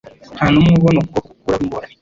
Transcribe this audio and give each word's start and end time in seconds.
Nta 0.35 0.45
numwe 0.51 0.71
ubona 0.79 0.97
ukuboko 0.99 1.29
gukuraho 1.33 1.61
ingorane, 1.63 1.89